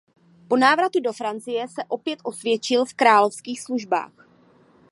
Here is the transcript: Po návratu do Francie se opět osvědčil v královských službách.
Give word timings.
Po 0.49 0.57
návratu 0.57 0.99
do 0.99 1.13
Francie 1.13 1.67
se 1.67 1.83
opět 1.87 2.19
osvědčil 2.23 2.85
v 2.85 2.93
královských 2.93 3.61
službách. 3.61 4.27